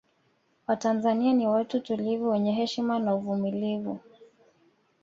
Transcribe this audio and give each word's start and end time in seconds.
Watanzania 0.67 1.33
ni 1.33 1.47
watu 1.47 1.79
tulivu 1.79 2.29
wenye 2.29 2.51
heshima 2.51 2.99
na 2.99 3.15
uvumulivu 3.15 3.99